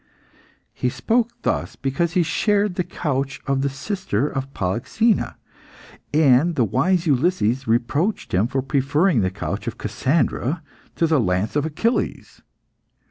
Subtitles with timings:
[0.73, 5.37] He spoke thus because he shared the couch of the sister of Polyxena,
[6.11, 10.63] and the wise Ulysses reproached him for preferring the couch of Cassandra
[10.95, 12.41] to the lance of Achilles.